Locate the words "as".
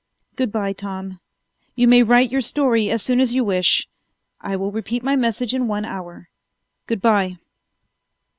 2.89-3.03, 3.19-3.35